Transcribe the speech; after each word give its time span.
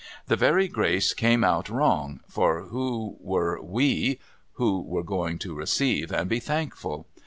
The 0.25 0.35
very 0.35 0.67
Grace 0.67 1.13
came 1.13 1.43
out 1.43 1.69
wrong, 1.69 2.21
for 2.27 2.63
who 2.63 3.19
v> 3.23 3.35
ere 3.35 3.61
'we' 3.61 4.19
who 4.53 4.81
were 4.81 5.03
going 5.03 5.37
to 5.37 5.53
receive 5.53 6.11
and 6.11 6.27
be 6.27 6.39
thankful 6.39 7.05